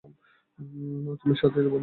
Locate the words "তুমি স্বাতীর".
1.15-1.67